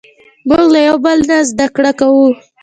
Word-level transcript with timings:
موږ 0.49 0.65
له 0.73 0.79
یو 0.87 0.97
بل 1.05 1.17
نه 1.29 1.37
زدهکړه 1.49 1.91
کوو. 1.99 2.27